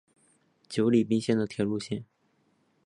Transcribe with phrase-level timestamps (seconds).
[0.67, 2.03] 久里滨线的铁路线。